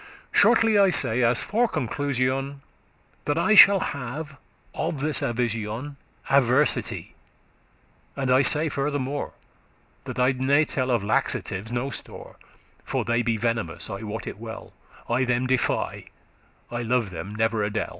[0.31, 2.61] Shortly I say, as for conclusion,
[3.25, 4.35] That I shall have
[4.73, 5.95] of this avision
[6.27, 7.13] Adversity;
[8.15, 9.33] and I say furthermore,
[10.05, 14.01] That I ne *tell of laxatives no store,* *hold laxatives For they be venomous, I
[14.01, 14.73] wot it well;
[15.07, 16.05] of no value* I them defy,*
[16.71, 17.89] I love them never a del.